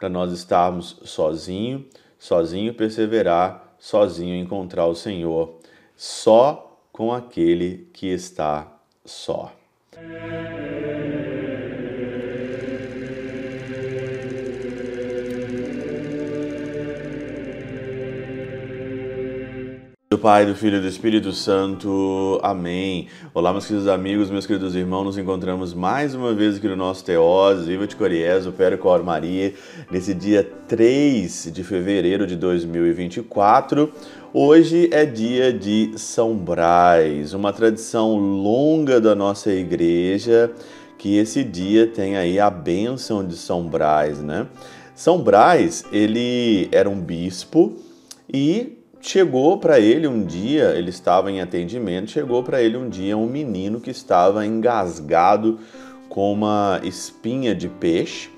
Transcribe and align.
para 0.00 0.08
nós 0.08 0.32
estarmos 0.32 0.98
sozinho, 1.04 1.84
sozinho 2.18 2.72
perseverar, 2.72 3.74
sozinho 3.78 4.34
encontrar 4.34 4.86
o 4.86 4.94
Senhor, 4.94 5.58
só 5.94 6.78
com 6.90 7.12
aquele 7.12 7.86
que 7.92 8.06
está 8.06 8.66
só. 9.04 9.52
Pai, 20.20 20.44
do 20.44 20.54
Filho 20.54 20.76
e 20.76 20.80
do 20.82 20.86
Espírito 20.86 21.32
Santo. 21.32 22.38
Amém. 22.42 23.06
Olá, 23.32 23.52
meus 23.52 23.66
queridos 23.66 23.88
amigos, 23.88 24.30
meus 24.30 24.46
queridos 24.46 24.74
irmãos. 24.74 25.04
Nos 25.04 25.16
encontramos 25.16 25.72
mais 25.72 26.14
uma 26.14 26.34
vez 26.34 26.58
aqui 26.58 26.68
no 26.68 26.76
nosso 26.76 27.02
Teós, 27.02 27.64
Viva 27.64 27.86
de 27.86 27.96
Coriés, 27.96 28.46
o 28.46 28.52
Péro 28.52 28.76
Cor 28.76 29.02
Maria, 29.02 29.54
nesse 29.90 30.12
dia 30.12 30.46
3 30.68 31.50
de 31.50 31.64
fevereiro 31.64 32.26
de 32.26 32.36
2024. 32.36 33.90
Hoje 34.30 34.90
é 34.92 35.06
dia 35.06 35.54
de 35.54 35.92
São 35.96 36.36
Brás, 36.36 37.32
uma 37.32 37.50
tradição 37.50 38.14
longa 38.16 39.00
da 39.00 39.14
nossa 39.14 39.50
igreja, 39.50 40.52
que 40.98 41.16
esse 41.16 41.42
dia 41.42 41.86
tem 41.86 42.18
aí 42.18 42.38
a 42.38 42.50
bênção 42.50 43.26
de 43.26 43.36
São 43.36 43.66
Brás, 43.66 44.20
né? 44.20 44.46
São 44.94 45.22
Brás, 45.22 45.82
ele 45.90 46.68
era 46.72 46.90
um 46.90 47.00
bispo 47.00 47.78
e 48.30 48.79
chegou 49.00 49.58
para 49.58 49.80
ele 49.80 50.06
um 50.06 50.24
dia, 50.24 50.74
ele 50.76 50.90
estava 50.90 51.30
em 51.30 51.40
atendimento, 51.40 52.10
chegou 52.10 52.42
para 52.42 52.62
ele 52.62 52.76
um 52.76 52.88
dia 52.88 53.16
um 53.16 53.26
menino 53.26 53.80
que 53.80 53.90
estava 53.90 54.46
engasgado 54.46 55.58
com 56.08 56.32
uma 56.32 56.80
espinha 56.82 57.54
de 57.54 57.68
peixe. 57.68 58.30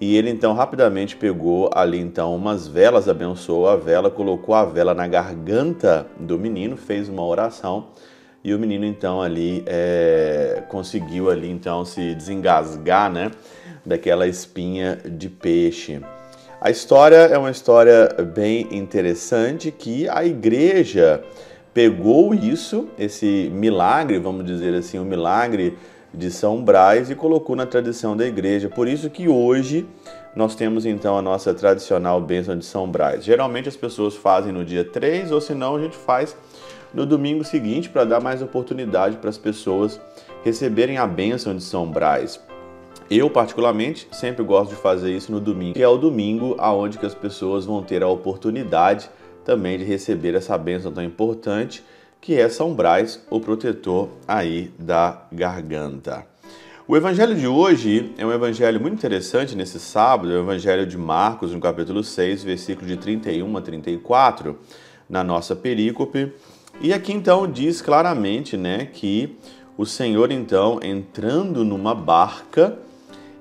E 0.00 0.16
ele 0.16 0.30
então 0.30 0.54
rapidamente 0.54 1.14
pegou 1.14 1.68
ali 1.74 1.98
então 1.98 2.34
umas 2.34 2.66
velas, 2.66 3.06
abençoou 3.06 3.68
a 3.68 3.76
vela, 3.76 4.10
colocou 4.10 4.54
a 4.54 4.64
vela 4.64 4.94
na 4.94 5.06
garganta 5.06 6.06
do 6.18 6.38
menino, 6.38 6.74
fez 6.76 7.08
uma 7.08 7.22
oração 7.22 7.88
e 8.42 8.54
o 8.54 8.58
menino 8.58 8.86
então 8.86 9.20
ali 9.20 9.62
é, 9.66 10.62
conseguiu 10.68 11.30
ali 11.30 11.50
então 11.50 11.84
se 11.84 12.14
desengasgar, 12.14 13.12
né, 13.12 13.30
daquela 13.84 14.26
espinha 14.26 14.96
de 14.96 15.28
peixe. 15.28 16.00
A 16.62 16.70
história 16.70 17.16
é 17.16 17.38
uma 17.38 17.50
história 17.50 18.06
bem 18.34 18.68
interessante 18.70 19.70
que 19.70 20.06
a 20.10 20.26
igreja 20.26 21.24
pegou 21.72 22.34
isso, 22.34 22.86
esse 22.98 23.50
milagre, 23.50 24.18
vamos 24.18 24.44
dizer 24.44 24.74
assim, 24.74 24.98
o 24.98 25.04
milagre 25.04 25.78
de 26.12 26.30
São 26.30 26.62
Brás 26.62 27.08
e 27.08 27.14
colocou 27.14 27.56
na 27.56 27.64
tradição 27.64 28.14
da 28.14 28.26
igreja. 28.26 28.68
Por 28.68 28.86
isso 28.86 29.08
que 29.08 29.26
hoje 29.26 29.88
nós 30.36 30.54
temos 30.54 30.84
então 30.84 31.16
a 31.16 31.22
nossa 31.22 31.54
tradicional 31.54 32.20
bênção 32.20 32.58
de 32.58 32.66
São 32.66 32.86
Brás. 32.86 33.24
Geralmente 33.24 33.66
as 33.66 33.76
pessoas 33.76 34.14
fazem 34.14 34.52
no 34.52 34.62
dia 34.62 34.84
3 34.84 35.32
ou 35.32 35.40
senão 35.40 35.76
a 35.76 35.80
gente 35.80 35.96
faz 35.96 36.36
no 36.92 37.06
domingo 37.06 37.42
seguinte 37.42 37.88
para 37.88 38.04
dar 38.04 38.20
mais 38.20 38.42
oportunidade 38.42 39.16
para 39.16 39.30
as 39.30 39.38
pessoas 39.38 39.98
receberem 40.44 40.98
a 40.98 41.06
bênção 41.06 41.56
de 41.56 41.62
São 41.62 41.90
Brás. 41.90 42.38
Eu, 43.10 43.28
particularmente, 43.28 44.06
sempre 44.12 44.44
gosto 44.44 44.70
de 44.70 44.76
fazer 44.76 45.12
isso 45.12 45.32
no 45.32 45.40
domingo, 45.40 45.74
que 45.74 45.82
é 45.82 45.88
o 45.88 45.96
domingo 45.96 46.54
aonde 46.58 46.96
que 46.96 47.04
as 47.04 47.14
pessoas 47.14 47.64
vão 47.66 47.82
ter 47.82 48.04
a 48.04 48.08
oportunidade 48.08 49.10
também 49.44 49.76
de 49.76 49.82
receber 49.82 50.36
essa 50.36 50.56
bênção 50.56 50.92
tão 50.92 51.02
importante, 51.02 51.82
que 52.20 52.38
é 52.38 52.48
São 52.48 52.72
Brás, 52.72 53.20
o 53.28 53.40
protetor 53.40 54.10
aí 54.28 54.70
da 54.78 55.26
garganta. 55.32 56.24
O 56.86 56.96
evangelho 56.96 57.34
de 57.34 57.48
hoje 57.48 58.12
é 58.16 58.24
um 58.24 58.32
evangelho 58.32 58.80
muito 58.80 58.94
interessante 58.94 59.56
nesse 59.56 59.80
sábado, 59.80 60.30
é 60.30 60.36
o 60.36 60.42
evangelho 60.42 60.86
de 60.86 60.96
Marcos, 60.96 61.52
no 61.52 61.58
capítulo 61.58 62.04
6, 62.04 62.44
versículo 62.44 62.86
de 62.86 62.96
31 62.96 63.56
a 63.56 63.60
34, 63.60 64.56
na 65.08 65.24
nossa 65.24 65.56
perícope. 65.56 66.32
E 66.80 66.92
aqui 66.92 67.12
então 67.12 67.50
diz 67.50 67.82
claramente, 67.82 68.56
né, 68.56 68.86
que 68.86 69.36
o 69.76 69.84
Senhor 69.84 70.30
então 70.30 70.78
entrando 70.80 71.64
numa 71.64 71.92
barca, 71.92 72.78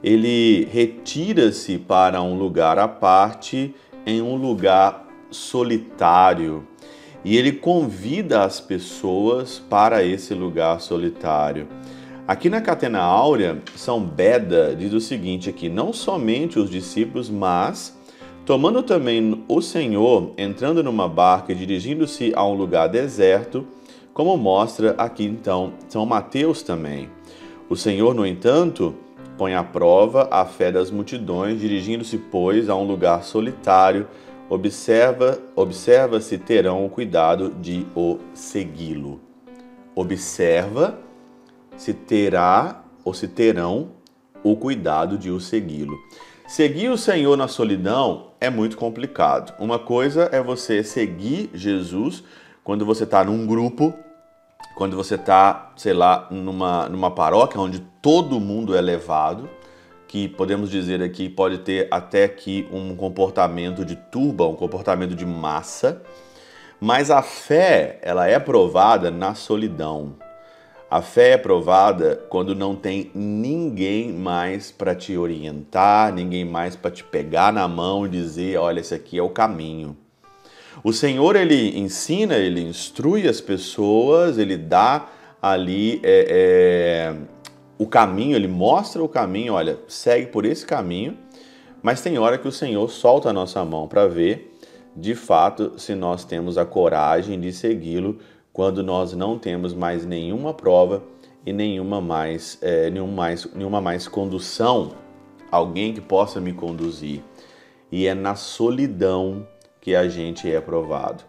ele 0.03 0.67
retira-se 0.71 1.77
para 1.77 2.21
um 2.21 2.37
lugar 2.37 2.79
à 2.79 2.87
parte, 2.87 3.75
em 4.05 4.21
um 4.21 4.35
lugar 4.35 5.07
solitário, 5.29 6.65
e 7.23 7.35
ele 7.35 7.51
convida 7.51 8.43
as 8.43 8.61
pessoas 8.61 9.59
para 9.59 10.03
esse 10.03 10.33
lugar 10.33 10.79
solitário. 10.79 11.67
Aqui 12.25 12.49
na 12.49 12.61
Catena 12.61 12.99
Áurea, 12.99 13.61
São 13.75 13.99
Beda 13.99 14.75
diz 14.75 14.93
o 14.93 15.01
seguinte 15.01 15.49
aqui: 15.49 15.67
não 15.67 15.91
somente 15.91 16.59
os 16.59 16.69
discípulos, 16.69 17.29
mas 17.29 17.97
tomando 18.45 18.81
também 18.83 19.43
o 19.47 19.61
Senhor, 19.61 20.31
entrando 20.37 20.83
numa 20.83 21.09
barca 21.09 21.51
e 21.51 21.55
dirigindo-se 21.55 22.31
a 22.35 22.45
um 22.45 22.53
lugar 22.53 22.87
deserto, 22.87 23.65
como 24.13 24.37
mostra 24.37 24.95
aqui 24.97 25.25
então 25.25 25.73
São 25.87 26.05
Mateus 26.05 26.61
também. 26.61 27.09
O 27.67 27.75
Senhor, 27.75 28.15
no 28.15 28.25
entanto, 28.25 28.95
põe 29.39 29.53
à 29.53 29.63
prova 29.63 30.27
a 30.29 30.43
fé 30.43 30.69
das 30.69 30.91
multidões, 30.91 31.61
dirigindo-se, 31.61 32.17
pois, 32.17 32.67
a 32.67 32.75
um 32.75 32.83
lugar 32.83 33.23
solitário, 33.23 34.05
observa, 34.49 35.39
observa 35.55 36.19
se 36.19 36.37
terão 36.37 36.85
o 36.85 36.89
cuidado 36.89 37.55
de 37.61 37.87
o 37.95 38.17
segui-lo. 38.33 39.21
Observa 39.95 40.99
se 41.77 41.93
terá 41.93 42.83
ou 43.05 43.13
se 43.13 43.29
terão 43.29 43.91
o 44.43 44.57
cuidado 44.57 45.17
de 45.17 45.31
o 45.31 45.39
segui-lo. 45.39 45.97
Seguir 46.45 46.89
o 46.89 46.97
Senhor 46.97 47.37
na 47.37 47.47
solidão 47.47 48.31
é 48.41 48.49
muito 48.49 48.75
complicado. 48.75 49.53
Uma 49.57 49.79
coisa 49.79 50.27
é 50.33 50.43
você 50.43 50.83
seguir 50.83 51.49
Jesus 51.53 52.25
quando 52.61 52.85
você 52.85 53.05
está 53.05 53.23
num 53.23 53.47
grupo 53.47 53.93
quando 54.79 54.95
você 54.95 55.15
está, 55.15 55.73
sei 55.75 55.91
lá, 55.91 56.25
numa, 56.31 56.87
numa 56.87 57.11
paróquia 57.11 57.59
onde 57.59 57.81
todo 58.01 58.39
mundo 58.39 58.73
é 58.73 58.79
levado, 58.79 59.49
que 60.07 60.29
podemos 60.29 60.71
dizer 60.71 61.03
aqui 61.03 61.27
pode 61.27 61.57
ter 61.57 61.89
até 61.91 62.23
aqui 62.23 62.65
um 62.71 62.95
comportamento 62.95 63.83
de 63.83 63.97
turba, 63.97 64.47
um 64.47 64.55
comportamento 64.55 65.13
de 65.15 65.25
massa, 65.25 66.01
mas 66.79 67.11
a 67.11 67.21
fé, 67.21 67.99
ela 68.01 68.25
é 68.25 68.39
provada 68.39 69.11
na 69.11 69.35
solidão. 69.35 70.15
A 70.89 71.01
fé 71.01 71.31
é 71.31 71.37
provada 71.37 72.15
quando 72.29 72.55
não 72.55 72.73
tem 72.73 73.11
ninguém 73.13 74.13
mais 74.13 74.71
para 74.71 74.95
te 74.95 75.17
orientar, 75.17 76.13
ninguém 76.13 76.45
mais 76.45 76.77
para 76.77 76.89
te 76.89 77.03
pegar 77.03 77.51
na 77.51 77.67
mão 77.67 78.05
e 78.05 78.09
dizer, 78.09 78.57
olha, 78.57 78.79
esse 78.79 78.95
aqui 78.95 79.17
é 79.19 79.21
o 79.21 79.29
caminho. 79.29 79.97
O 80.83 80.93
Senhor 80.93 81.35
ele 81.35 81.77
ensina, 81.77 82.35
ele 82.35 82.61
instrui 82.61 83.27
as 83.27 83.41
pessoas, 83.41 84.37
ele 84.37 84.55
dá 84.55 85.09
ali 85.41 85.99
é, 86.03 86.25
é, 86.29 87.15
o 87.77 87.85
caminho, 87.85 88.35
ele 88.35 88.47
mostra 88.47 89.03
o 89.03 89.09
caminho, 89.09 89.53
olha, 89.53 89.77
segue 89.87 90.27
por 90.27 90.45
esse 90.45 90.65
caminho, 90.65 91.17
mas 91.81 92.01
tem 92.01 92.17
hora 92.17 92.37
que 92.37 92.47
o 92.47 92.51
Senhor 92.51 92.89
solta 92.89 93.29
a 93.29 93.33
nossa 93.33 93.63
mão 93.65 93.87
para 93.87 94.07
ver 94.07 94.55
de 94.95 95.15
fato 95.15 95.73
se 95.77 95.95
nós 95.95 96.23
temos 96.23 96.57
a 96.57 96.65
coragem 96.65 97.39
de 97.39 97.51
segui-lo 97.53 98.17
quando 98.51 98.83
nós 98.83 99.13
não 99.13 99.37
temos 99.37 99.73
mais 99.73 100.05
nenhuma 100.05 100.53
prova 100.53 101.03
e 101.45 101.53
nenhuma 101.53 102.01
mais, 102.01 102.57
é, 102.61 102.89
nenhum 102.89 103.07
mais, 103.07 103.47
nenhuma 103.53 103.79
mais 103.79 104.07
condução, 104.07 104.91
alguém 105.51 105.93
que 105.93 106.01
possa 106.01 106.41
me 106.41 106.53
conduzir. 106.53 107.21
E 107.91 108.07
é 108.07 108.13
na 108.13 108.35
solidão 108.35 109.47
que 109.81 109.95
a 109.95 110.07
gente 110.07 110.49
é 110.49 110.57
aprovado. 110.57 111.23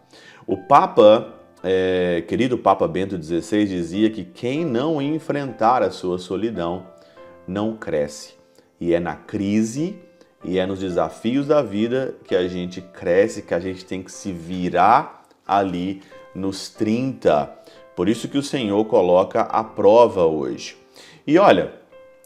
O 0.47 0.57
Papa, 0.57 1.35
é, 1.63 2.25
querido 2.27 2.59
Papa 2.59 2.89
Bento 2.89 3.21
XVI, 3.23 3.67
dizia 3.67 4.11
que 4.11 4.25
quem 4.25 4.65
não 4.65 5.01
enfrentar 5.01 5.83
a 5.83 5.91
sua 5.91 6.19
solidão 6.19 6.87
não 7.47 7.77
cresce. 7.77 8.35
E 8.81 8.95
é 8.95 9.01
na 9.01 9.15
crise 9.15 9.99
e 10.43 10.59
é 10.59 10.67
nos 10.67 10.81
desafios 10.81 11.47
da 11.47 11.63
vida 11.63 12.15
que 12.25 12.35
a 12.35 12.49
gente 12.49 12.81
cresce, 12.81 13.43
que 13.43 13.55
a 13.55 13.61
gente 13.61 13.85
tem 13.85 14.03
que 14.03 14.11
se 14.11 14.33
virar 14.33 15.25
ali 15.47 16.03
nos 16.35 16.69
30. 16.71 17.53
Por 17.95 18.09
isso 18.09 18.29
que 18.29 18.39
o 18.39 18.43
Senhor 18.43 18.83
coloca 18.87 19.43
a 19.43 19.63
prova 19.63 20.25
hoje. 20.25 20.77
E 21.27 21.39
olha, 21.39 21.73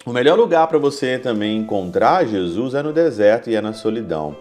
o 0.06 0.12
melhor 0.12 0.38
lugar 0.38 0.68
para 0.68 0.78
você 0.78 1.18
também 1.18 1.56
encontrar 1.56 2.26
Jesus 2.26 2.74
é 2.74 2.82
no 2.82 2.92
deserto 2.92 3.50
e 3.50 3.56
é 3.56 3.60
na 3.60 3.72
solidão. 3.72 4.36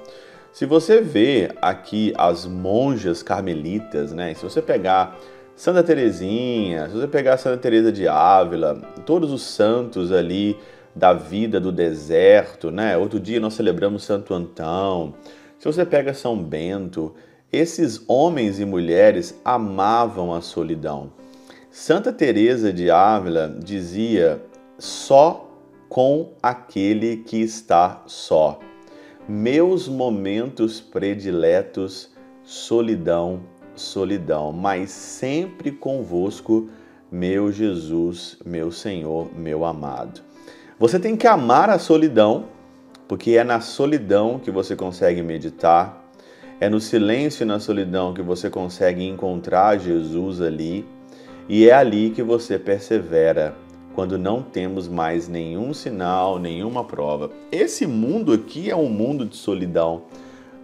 Se 0.54 0.68
você 0.68 1.02
vê 1.02 1.50
aqui 1.60 2.14
as 2.16 2.46
monjas 2.46 3.24
carmelitas, 3.24 4.14
né? 4.14 4.36
Se 4.36 4.44
você 4.44 4.62
pegar 4.62 5.18
Santa 5.56 5.82
Teresinha, 5.82 6.88
se 6.88 6.94
você 6.94 7.08
pegar 7.08 7.38
Santa 7.38 7.58
Teresa 7.58 7.92
de 7.92 8.08
Ávila, 8.08 8.76
todos 9.04 9.32
os 9.32 9.42
santos 9.42 10.12
ali 10.12 10.56
da 10.96 11.12
vida 11.12 11.60
do 11.60 11.72
deserto, 11.72 12.70
né? 12.70 12.96
Outro 12.96 13.20
dia 13.20 13.40
nós 13.40 13.56
celebramos 13.56 14.04
Santo 14.04 14.32
Antão. 14.36 15.16
Se 15.58 15.66
você 15.66 15.84
pega 15.84 16.14
São 16.14 16.38
Bento, 16.38 17.16
esses 17.52 18.04
homens 18.08 18.60
e 18.60 18.66
mulheres 18.66 19.42
amavam 19.44 20.36
a 20.36 20.40
solidão. 20.40 21.12
Santa 21.72 22.14
Teresa 22.14 22.72
de 22.72 22.92
Ávila 22.92 23.58
dizia: 23.60 24.40
só 24.78 25.50
com 25.90 26.34
aquele 26.44 27.18
que 27.18 27.42
está 27.42 28.04
só. 28.06 28.60
Meus 29.28 29.88
momentos 29.88 30.82
prediletos, 30.82 32.10
solidão, 32.44 33.40
solidão, 33.74 34.52
mas 34.52 34.92
sempre 34.92 35.72
convosco, 35.72 36.68
meu 37.10 37.50
Jesus, 37.50 38.38
meu 38.46 38.70
Senhor, 38.70 39.30
meu 39.34 39.64
amado. 39.64 40.20
Você 40.78 41.00
tem 41.00 41.16
que 41.16 41.26
amar 41.26 41.70
a 41.70 41.80
solidão, 41.80 42.48
porque 43.08 43.38
é 43.38 43.46
na 43.46 43.62
solidão 43.62 44.40
que 44.40 44.52
você 44.52 44.76
consegue 44.76 45.24
meditar, 45.24 46.04
é 46.60 46.68
no 46.68 46.82
silêncio 46.82 47.44
e 47.44 47.48
na 47.48 47.62
solidão 47.62 48.14
que 48.14 48.22
você 48.22 48.50
consegue 48.50 49.08
encontrar 49.08 49.80
Jesus 49.80 50.42
ali, 50.42 50.86
e 51.48 51.70
é 51.70 51.74
ali 51.74 52.10
que 52.10 52.22
você 52.22 52.60
persevera 52.60 53.56
quando 53.94 54.18
não 54.18 54.42
temos 54.42 54.88
mais 54.88 55.28
nenhum 55.28 55.74
sinal, 55.74 56.40
nenhuma 56.40 56.84
prova. 56.84 57.30
Esse 57.52 57.86
mundo 57.86 58.34
aqui 58.34 58.70
é 58.70 58.76
um 58.76 58.90
mundo 58.90 59.26
de 59.26 59.36
solidão. 59.36 60.04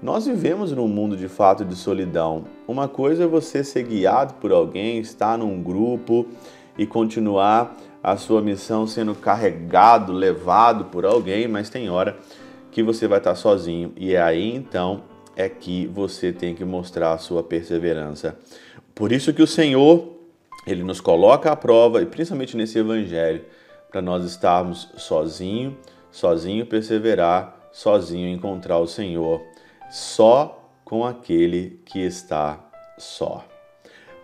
Nós 0.02 0.26
vivemos 0.26 0.72
num 0.72 0.88
mundo 0.88 1.16
de 1.16 1.28
fato 1.28 1.64
de 1.64 1.76
solidão. 1.76 2.46
Uma 2.68 2.88
coisa 2.88 3.26
é 3.26 3.28
você 3.28 3.64
ser 3.64 3.84
guiado 3.84 4.36
por 4.36 4.52
alguém, 4.52 5.00
estar 5.00 5.38
num 5.38 5.62
grupo 5.62 6.26
e 6.78 6.86
continuar 6.86 7.76
a 8.02 8.16
sua 8.16 8.42
missão 8.42 8.88
sendo 8.88 9.14
carregado, 9.14 10.14
levado 10.14 10.86
por 10.86 11.06
alguém, 11.06 11.48
mas 11.48 11.70
tem 11.70 11.90
hora 11.90 12.18
que 12.72 12.82
você 12.82 13.08
vai 13.08 13.18
estar 13.18 13.36
sozinho 13.36 13.92
e 13.98 14.14
é 14.14 14.22
aí 14.22 14.56
então 14.56 15.04
é 15.36 15.50
que 15.50 15.88
você 15.88 16.32
tem 16.32 16.56
que 16.56 16.64
mostrar 16.64 17.14
a 17.14 17.18
sua 17.18 17.44
perseverança. 17.44 18.38
Por 18.96 19.12
isso 19.12 19.34
que 19.34 19.42
o 19.42 19.48
Senhor 19.48 20.19
ele 20.66 20.84
nos 20.84 21.02
coloca 21.02 21.52
à 21.52 21.56
prova, 21.56 22.02
e 22.02 22.06
principalmente 22.06 22.56
nesse 22.56 22.80
evangelho, 22.80 23.44
para 23.90 24.02
nós 24.02 24.24
estarmos 24.24 24.92
sozinho, 24.98 25.78
sozinho 26.12 26.66
perseverar, 26.66 27.70
sozinho 27.72 28.30
encontrar 28.30 28.80
o 28.80 28.88
Senhor, 28.88 29.42
só 29.90 30.64
com 30.84 31.06
aquele 31.06 31.82
que 31.86 32.00
está 32.00 32.60
só. 32.98 33.46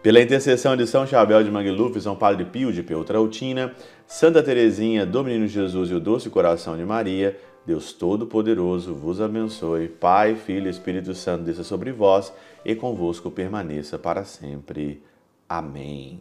Pela 0.03 0.21
intercessão 0.21 0.77
de 0.77 0.85
São 0.85 1.07
Chabel 1.07 1.43
de 1.43 1.49
Mangluf, 1.49 1.99
São 1.99 2.15
Padre 2.15 2.45
Pio 2.45 2.71
de 2.71 2.83
Peltrautina, 2.83 3.73
Santa 4.05 4.43
Teresinha, 4.43 5.03
do 5.03 5.23
Menino 5.23 5.47
Jesus 5.47 5.89
e 5.89 5.95
o 5.95 5.99
Doce 5.99 6.29
Coração 6.29 6.77
de 6.77 6.85
Maria, 6.85 7.35
Deus 7.65 7.91
Todo-Poderoso 7.91 8.93
vos 8.93 9.19
abençoe. 9.19 9.87
Pai, 9.87 10.35
Filho 10.35 10.67
e 10.67 10.69
Espírito 10.69 11.15
Santo 11.15 11.43
desça 11.43 11.63
sobre 11.63 11.91
vós 11.91 12.31
e 12.63 12.75
convosco 12.75 13.31
permaneça 13.31 13.97
para 13.97 14.23
sempre. 14.23 15.01
Amém. 15.47 16.19